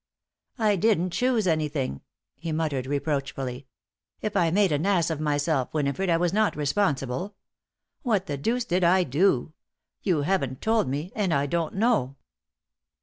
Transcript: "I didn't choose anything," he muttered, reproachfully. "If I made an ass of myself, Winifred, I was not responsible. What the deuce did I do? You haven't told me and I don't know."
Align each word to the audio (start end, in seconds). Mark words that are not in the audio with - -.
"I 0.57 0.77
didn't 0.77 1.11
choose 1.11 1.45
anything," 1.45 2.01
he 2.35 2.51
muttered, 2.51 2.87
reproachfully. 2.87 3.67
"If 4.19 4.35
I 4.35 4.49
made 4.49 4.71
an 4.71 4.87
ass 4.87 5.11
of 5.11 5.19
myself, 5.19 5.71
Winifred, 5.75 6.09
I 6.09 6.17
was 6.17 6.33
not 6.33 6.55
responsible. 6.55 7.35
What 8.01 8.25
the 8.25 8.35
deuce 8.35 8.65
did 8.65 8.83
I 8.83 9.03
do? 9.03 9.53
You 10.01 10.23
haven't 10.23 10.59
told 10.59 10.87
me 10.89 11.11
and 11.15 11.31
I 11.31 11.45
don't 11.45 11.75
know." 11.75 12.15